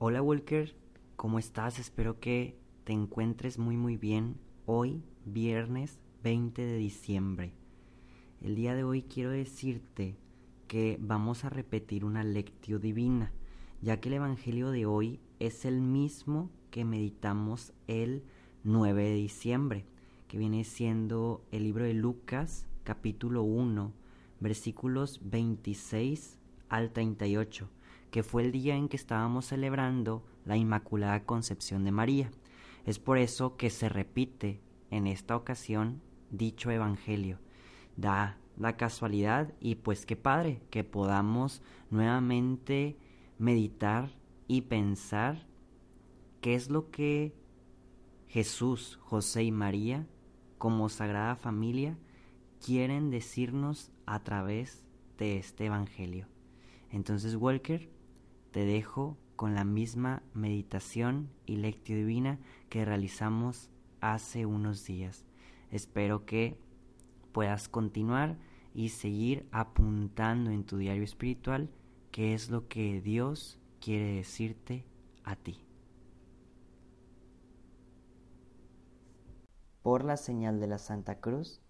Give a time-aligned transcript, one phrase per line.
[0.00, 0.76] Hola Walker,
[1.16, 1.80] ¿cómo estás?
[1.80, 7.52] Espero que te encuentres muy muy bien hoy, viernes 20 de diciembre.
[8.40, 10.16] El día de hoy quiero decirte
[10.68, 13.32] que vamos a repetir una lectio divina,
[13.82, 18.22] ya que el Evangelio de hoy es el mismo que meditamos el
[18.62, 19.84] 9 de diciembre,
[20.28, 23.92] que viene siendo el libro de Lucas, capítulo 1,
[24.38, 26.38] versículos 26
[26.68, 27.68] al 38,
[28.10, 32.30] que fue el día en que estábamos celebrando la Inmaculada Concepción de María.
[32.86, 37.38] Es por eso que se repite en esta ocasión dicho Evangelio.
[37.96, 42.96] Da la casualidad y pues qué padre que podamos nuevamente
[43.38, 44.10] meditar
[44.46, 45.46] y pensar
[46.40, 47.34] qué es lo que
[48.28, 50.06] Jesús, José y María,
[50.58, 51.96] como Sagrada Familia,
[52.64, 54.84] quieren decirnos a través
[55.18, 56.26] de este Evangelio.
[56.90, 57.88] Entonces, Walker,
[58.58, 65.24] te dejo con la misma meditación y lectio divina que realizamos hace unos días.
[65.70, 66.58] Espero que
[67.30, 68.36] puedas continuar
[68.74, 71.70] y seguir apuntando en tu diario espiritual
[72.10, 74.84] qué es lo que Dios quiere decirte
[75.22, 75.64] a ti.
[79.84, 81.60] Por la señal de la Santa Cruz,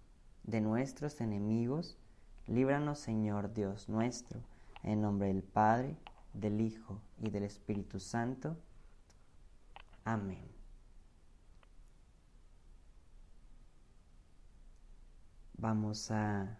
[0.41, 1.99] de nuestros enemigos,
[2.47, 4.39] líbranos Señor Dios nuestro,
[4.81, 5.95] en nombre del Padre,
[6.33, 8.57] del Hijo y del Espíritu Santo.
[10.03, 10.47] Amén.
[15.57, 16.57] Vamos a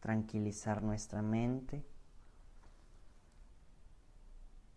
[0.00, 1.84] tranquilizar nuestra mente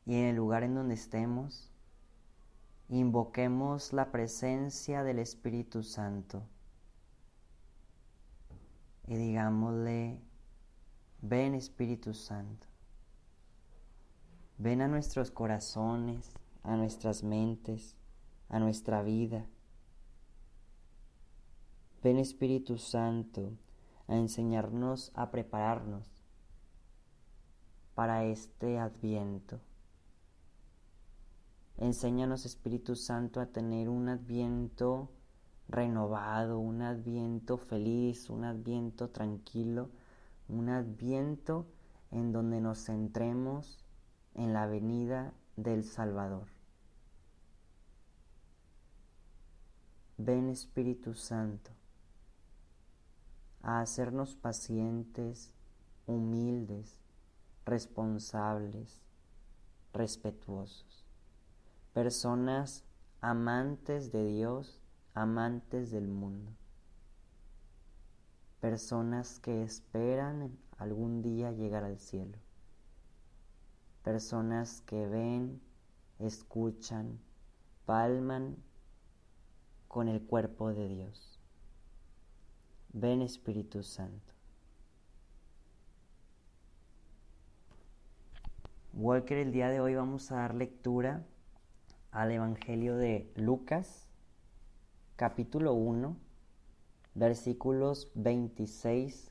[0.06, 1.72] y en el lugar en donde estemos,
[2.90, 6.44] invoquemos la presencia del Espíritu Santo
[9.06, 10.20] y digámosle,
[11.22, 12.68] ven Espíritu Santo,
[14.60, 17.96] ven a nuestros corazones, a nuestras mentes,
[18.50, 19.48] a nuestra vida.
[22.04, 23.54] Ven Espíritu Santo
[24.08, 26.06] a enseñarnos a prepararnos
[27.96, 29.62] para este adviento.
[31.78, 35.10] Enséñanos, Espíritu Santo, a tener un adviento
[35.70, 39.90] renovado, un adviento feliz, un adviento tranquilo,
[40.50, 41.66] un adviento
[42.12, 43.78] en donde nos centremos
[44.40, 46.48] en la venida del Salvador.
[50.18, 51.72] Ven Espíritu Santo
[53.62, 55.54] a hacernos pacientes,
[56.08, 57.02] humildes,
[57.66, 59.02] responsables,
[59.92, 61.06] respetuosos.
[61.94, 62.86] Personas
[63.20, 64.80] amantes de Dios,
[65.16, 66.54] amantes del mundo,
[68.62, 72.38] personas que esperan algún día llegar al cielo,
[74.10, 75.62] personas que ven,
[76.18, 77.20] escuchan,
[77.86, 78.58] palman
[79.88, 81.40] con el cuerpo de Dios.
[82.92, 84.34] Ven Espíritu Santo.
[88.94, 91.24] Walker, el día de hoy vamos a dar lectura
[92.10, 94.08] al Evangelio de Lucas,
[95.18, 96.18] capítulo 1,
[97.14, 99.30] versículos 26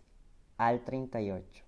[0.56, 1.67] al 38.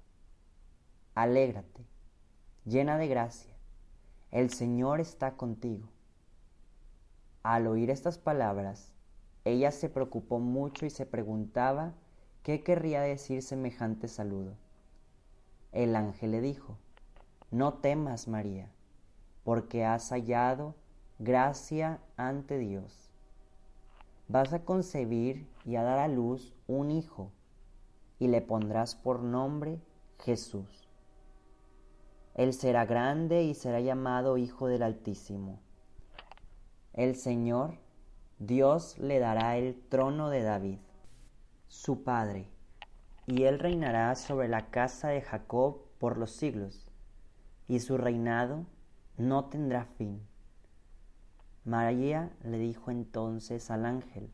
[1.15, 1.85] Alégrate,
[2.65, 3.53] llena de gracia,
[4.31, 5.87] el Señor está contigo.
[7.43, 8.93] Al oír estas palabras,
[9.45, 11.93] ella se preocupó mucho y se preguntaba
[12.43, 14.55] qué querría decir semejante saludo.
[15.71, 16.77] El ángel le dijo,
[17.49, 18.69] No temas, María
[19.43, 20.75] porque has hallado
[21.19, 23.11] gracia ante Dios.
[24.27, 27.31] Vas a concebir y a dar a luz un hijo,
[28.19, 29.79] y le pondrás por nombre
[30.19, 30.80] Jesús.
[32.33, 35.59] Él será grande y será llamado Hijo del Altísimo.
[36.93, 37.77] El Señor,
[38.39, 40.79] Dios, le dará el trono de David,
[41.67, 42.47] su padre,
[43.27, 46.87] y él reinará sobre la casa de Jacob por los siglos,
[47.67, 48.65] y su reinado
[49.17, 50.21] no tendrá fin.
[51.65, 54.31] María le dijo entonces al ángel,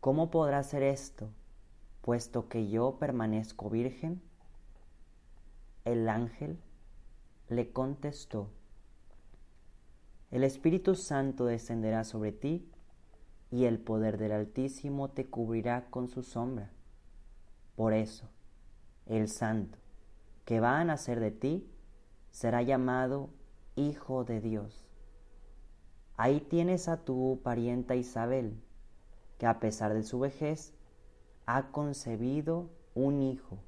[0.00, 1.30] ¿Cómo podrá ser esto,
[2.02, 4.22] puesto que yo permanezco virgen?
[5.84, 6.60] El ángel
[7.48, 8.50] le contestó,
[10.30, 12.68] El Espíritu Santo descenderá sobre ti
[13.50, 16.72] y el poder del Altísimo te cubrirá con su sombra.
[17.76, 18.28] Por eso,
[19.06, 19.78] el Santo
[20.46, 21.68] que va a nacer de ti
[22.30, 23.30] será llamado
[23.74, 24.88] Hijo de Dios.
[26.16, 28.62] Ahí tienes a tu parienta Isabel,
[29.38, 30.72] que a pesar de su vejez
[31.44, 33.58] ha concebido un hijo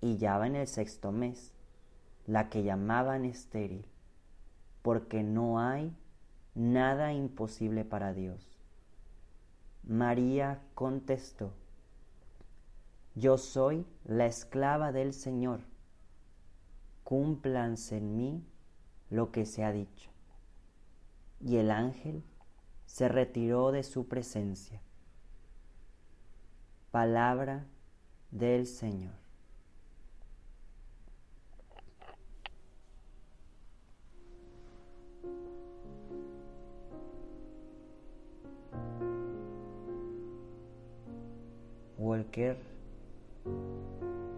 [0.00, 1.52] y ya va en el sexto mes,
[2.26, 3.86] la que llamaban estéril,
[4.82, 5.96] porque no hay
[6.54, 8.58] nada imposible para Dios.
[9.84, 11.52] María contestó,
[13.14, 15.60] Yo soy la esclava del Señor,
[17.04, 18.44] cúmplanse en mí
[19.10, 20.10] lo que se ha dicho.
[21.40, 22.24] Y el ángel
[22.86, 24.80] se retiró de su presencia.
[26.90, 27.66] Palabra
[28.30, 29.25] del Señor.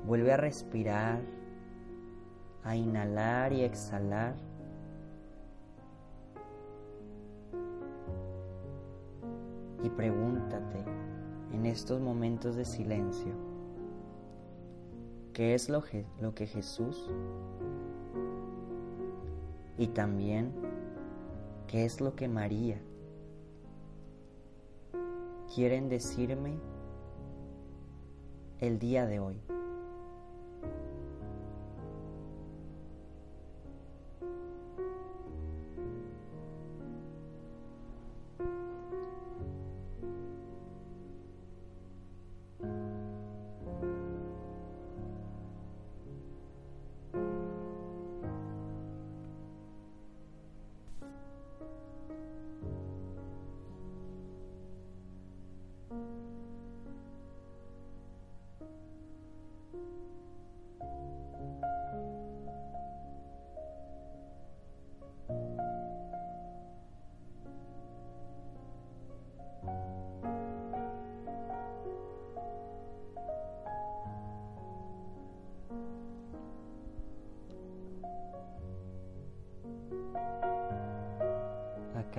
[0.07, 1.21] Vuelve a respirar,
[2.63, 4.37] a inhalar y exhalar.
[9.83, 10.85] Y pregúntate
[11.53, 13.33] en estos momentos de silencio,
[15.33, 15.83] ¿qué es lo,
[16.21, 17.11] lo que Jesús
[19.77, 20.53] y también
[21.67, 22.81] qué es lo que María
[25.55, 26.59] quieren decirme
[28.61, 29.58] el día de hoy.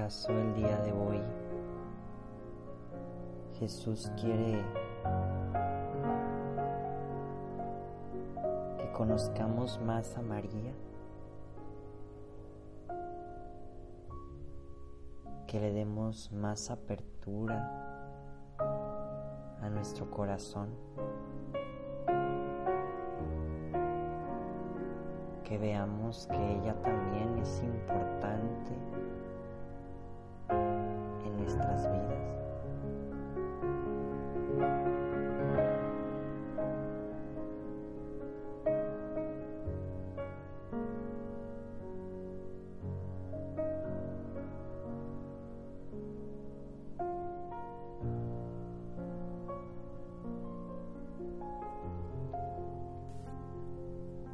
[0.10, 1.22] ¿Acaso el día de hoy
[3.60, 4.66] Jesús quiere
[8.80, 10.74] que conozcamos más a María?
[15.46, 17.70] Que le demos más apertura
[19.62, 20.70] a nuestro corazón.
[25.44, 28.72] que veamos que ella también es importante
[31.56, 32.10] nuestras vidas.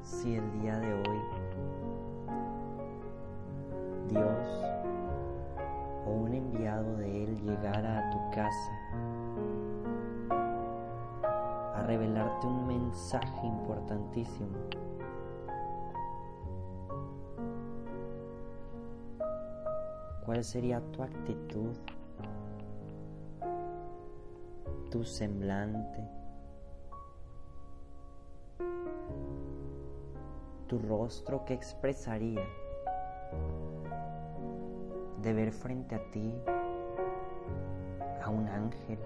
[0.03, 1.19] si el día de hoy
[4.09, 4.65] Dios
[7.56, 8.71] llegara a tu casa
[11.76, 14.57] a revelarte un mensaje importantísimo.
[20.26, 21.76] ¿Cuál sería tu actitud,
[24.90, 26.16] tu semblante?
[30.68, 32.44] tu rostro que expresaría
[35.21, 36.33] de ver frente a ti
[38.25, 38.97] a un ángel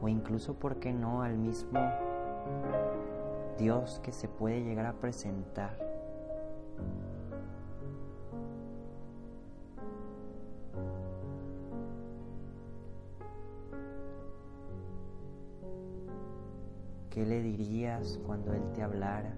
[0.00, 1.80] o incluso, ¿por qué no?, al mismo
[3.58, 5.76] Dios que se puede llegar a presentar.
[17.10, 19.34] ¿Qué le dirías cuando Él te hablara?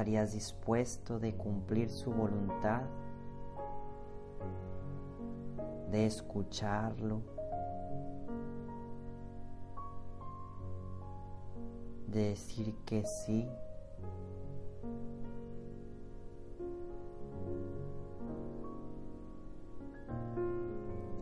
[0.00, 2.80] ¿Estarías dispuesto de cumplir su voluntad?
[5.90, 7.20] ¿De escucharlo?
[12.06, 13.46] ¿De decir que sí?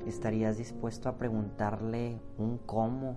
[0.06, 3.16] ¿Estarías dispuesto a preguntarle un cómo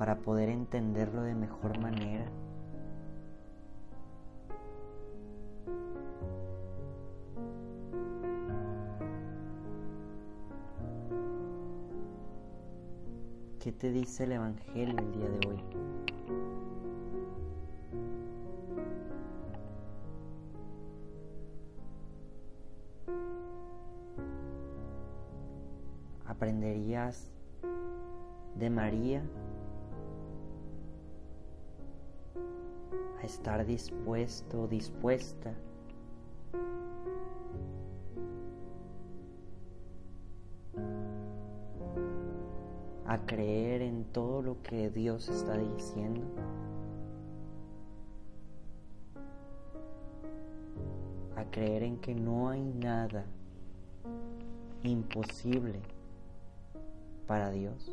[0.00, 2.24] para poder entenderlo de mejor manera?
[13.58, 15.62] ¿Qué te dice el Evangelio el día de hoy?
[26.26, 27.30] aprenderías
[28.54, 29.22] de María
[33.22, 35.54] a estar dispuesto dispuesta
[43.10, 46.22] a creer en todo lo que Dios está diciendo.
[51.34, 53.24] A creer en que no hay nada
[54.84, 55.80] imposible
[57.26, 57.92] para Dios.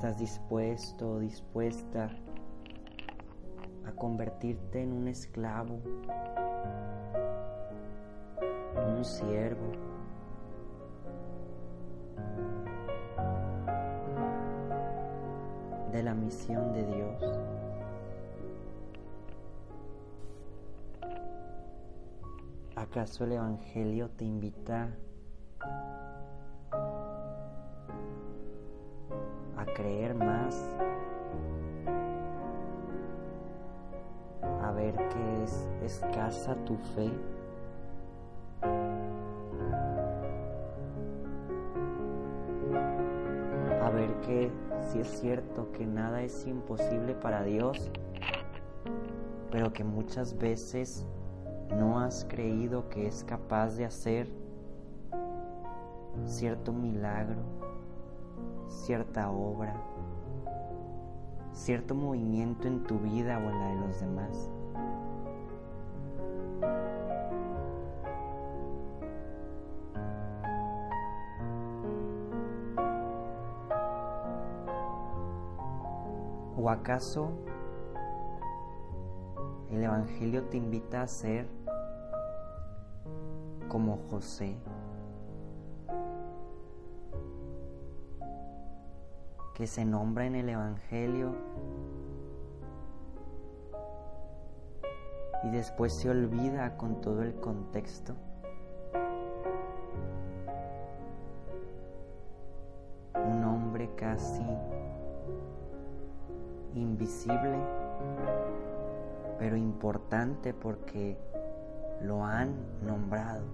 [0.00, 2.08] ¿Estás dispuesto o dispuesta
[3.84, 5.78] a convertirte en un esclavo,
[8.96, 9.72] un siervo?
[15.92, 17.38] de la misión de Dios.
[22.74, 24.96] ¿Acaso el Evangelio te invita
[29.74, 30.62] creer más?
[34.62, 37.10] A ver que es escasa tu fe.
[43.82, 44.50] A ver que
[44.80, 47.90] si es cierto que nada es imposible para Dios,
[49.50, 51.06] pero que muchas veces
[51.76, 54.28] no has creído que es capaz de hacer
[56.26, 57.59] cierto milagro,
[58.70, 59.74] cierta obra,
[61.52, 64.50] cierto movimiento en tu vida o en la de los demás.
[76.56, 77.30] ¿O acaso
[79.70, 81.48] el Evangelio te invita a ser
[83.68, 84.56] como José?
[89.60, 91.34] Que se nombra en el Evangelio
[95.44, 98.14] y después se olvida con todo el contexto.
[103.14, 104.46] Un hombre casi
[106.74, 107.58] invisible,
[109.38, 111.18] pero importante porque
[112.00, 113.44] lo han nombrado.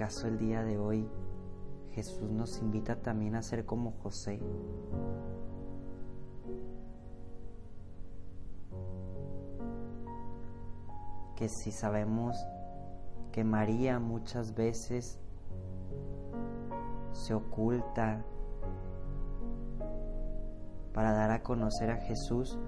[0.00, 1.06] ¿Acaso el día de hoy
[1.92, 4.40] Jesús nos invita también a ser como José?
[11.36, 12.34] Que si sabemos
[13.30, 15.18] que María muchas veces
[17.12, 18.24] se oculta
[20.94, 22.58] para dar a conocer a Jesús,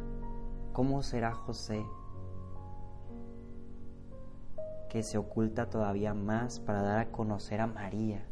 [0.74, 1.82] ¿cómo será José?
[4.92, 8.26] Que se oculta todavía más para dar a conocer a María.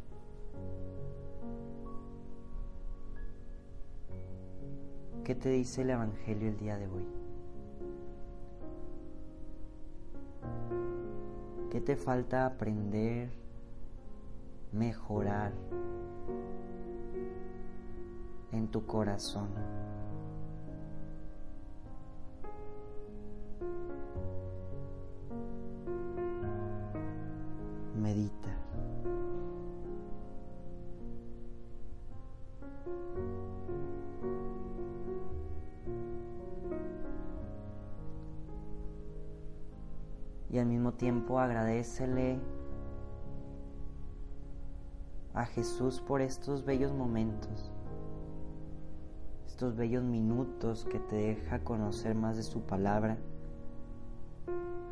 [5.25, 7.07] ¿Qué te dice el Evangelio el día de hoy?
[11.71, 13.31] ¿Qué te falta aprender,
[14.71, 15.53] mejorar?
[18.53, 19.49] en tu corazón.
[28.01, 28.49] Medita.
[40.51, 42.41] Y al mismo tiempo agradecele
[45.35, 47.71] a Jesús por estos bellos momentos
[49.61, 53.19] estos bellos minutos que te deja conocer más de su palabra.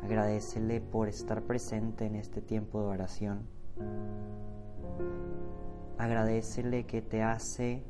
[0.09, 3.47] Agradecele por estar presente en este tiempo de oración.
[5.99, 7.83] Agradecele que te hace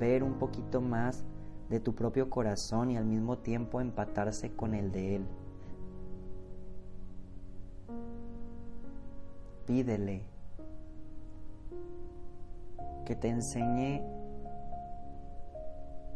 [0.00, 1.22] ver un poquito más
[1.68, 5.26] de tu propio corazón y al mismo tiempo empatarse con el de Él.
[9.70, 10.24] pídele
[13.06, 14.02] que te enseñe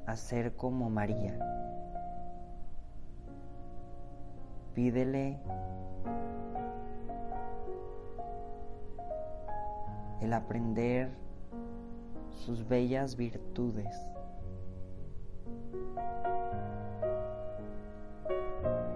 [0.06, 1.38] a ser como María.
[4.74, 5.38] Pídele
[10.20, 11.10] el aprender
[12.30, 13.94] sus bellas virtudes.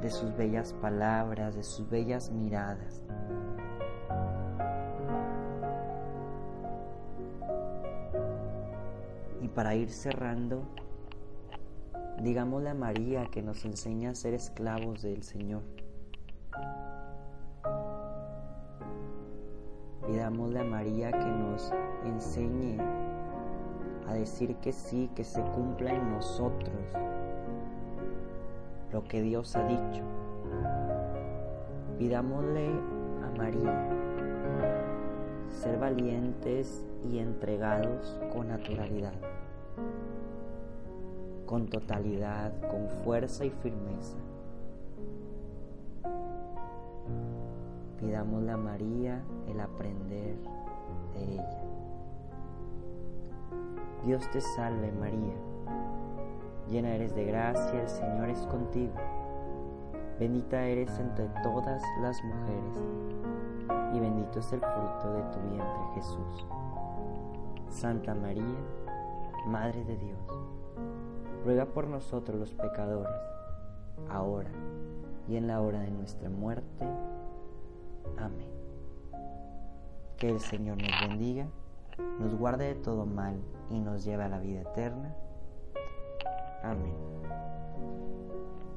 [0.01, 3.03] de sus bellas palabras, de sus bellas miradas.
[9.43, 10.63] Y para ir cerrando,
[12.23, 15.63] digámosle a María que nos enseña a ser esclavos del Señor.
[20.07, 21.73] Pidámosle a María que nos
[22.05, 22.79] enseñe
[24.09, 26.75] a decir que sí, que se cumpla en nosotros
[28.93, 30.03] lo que Dios ha dicho.
[31.99, 33.99] Pidámosle a María
[35.51, 39.13] ser valientes y entregados con naturalidad,
[41.49, 44.17] con totalidad, con fuerza y firmeza.
[47.99, 50.37] Pidámosle a María el aprender
[51.15, 51.65] de ella.
[54.05, 55.35] Dios te salve María
[56.71, 58.93] llena eres de gracia, el Señor es contigo.
[60.19, 62.77] Bendita eres entre todas las mujeres,
[63.95, 66.47] y bendito es el fruto de tu vientre Jesús.
[67.69, 68.59] Santa María,
[69.47, 70.19] Madre de Dios,
[71.49, 73.17] ruega por nosotros los pecadores,
[74.11, 74.51] ahora
[75.27, 76.85] y en la hora de nuestra muerte.
[78.19, 78.51] Amén.
[80.19, 81.47] Que el Señor nos bendiga,
[82.21, 83.41] nos guarde de todo mal
[83.71, 85.17] y nos lleve a la vida eterna.
[86.63, 86.93] Amén.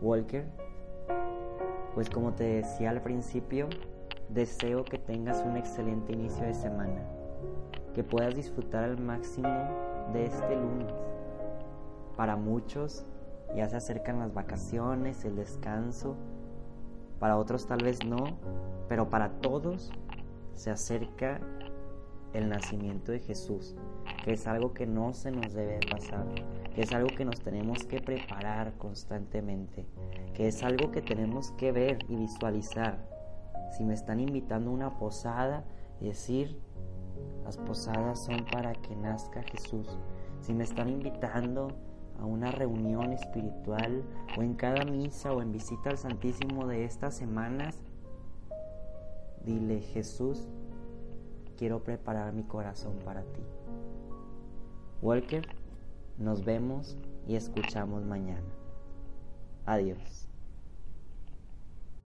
[0.01, 0.47] Walker,
[1.93, 3.67] pues como te decía al principio,
[4.29, 7.03] deseo que tengas un excelente inicio de semana,
[7.93, 9.49] que puedas disfrutar al máximo
[10.13, 11.10] de este lunes.
[12.21, 13.03] Para muchos
[13.55, 16.15] ya se acercan las vacaciones, el descanso,
[17.19, 18.37] para otros tal vez no,
[18.87, 19.89] pero para todos
[20.53, 21.41] se acerca
[22.33, 23.75] el nacimiento de Jesús,
[24.23, 26.27] que es algo que no se nos debe pasar,
[26.75, 29.87] que es algo que nos tenemos que preparar constantemente,
[30.35, 32.99] que es algo que tenemos que ver y visualizar.
[33.75, 35.63] Si me están invitando a una posada,
[35.99, 36.55] decir,
[37.43, 39.97] las posadas son para que nazca Jesús.
[40.39, 41.69] Si me están invitando
[42.19, 44.03] a una reunión espiritual
[44.37, 47.77] o en cada misa o en visita al Santísimo de estas semanas,
[49.45, 50.47] dile Jesús,
[51.57, 53.41] quiero preparar mi corazón para ti.
[55.01, 55.47] Walker,
[56.17, 56.97] nos vemos
[57.27, 58.47] y escuchamos mañana.
[59.65, 60.30] Adiós.